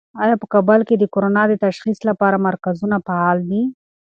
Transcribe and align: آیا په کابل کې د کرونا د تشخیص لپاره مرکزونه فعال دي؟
آیا 0.23 0.35
په 0.41 0.47
کابل 0.53 0.79
کې 0.87 0.95
د 0.97 1.03
کرونا 1.13 1.43
د 1.47 1.53
تشخیص 1.65 1.99
لپاره 2.09 2.43
مرکزونه 2.47 2.95
فعال 3.07 3.37
دي؟ 3.49 3.63